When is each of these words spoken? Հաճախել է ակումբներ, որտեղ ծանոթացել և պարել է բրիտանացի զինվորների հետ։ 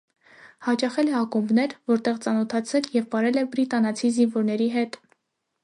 Հաճախել 0.67 1.11
է 1.11 1.13
ակումբներ, 1.19 1.75
որտեղ 1.93 2.17
ծանոթացել 2.25 2.89
և 2.97 3.05
պարել 3.13 3.39
է 3.43 3.47
բրիտանացի 3.55 4.11
զինվորների 4.19 4.69
հետ։ 4.81 4.99